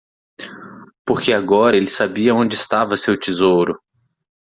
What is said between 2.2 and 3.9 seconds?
onde estava seu tesouro.